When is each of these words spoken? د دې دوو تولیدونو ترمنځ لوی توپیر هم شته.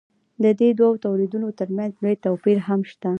د 0.43 0.45
دې 0.59 0.69
دوو 0.79 1.01
تولیدونو 1.05 1.47
ترمنځ 1.59 1.91
لوی 2.03 2.15
توپیر 2.25 2.57
هم 2.67 2.79
شته. 2.91 3.09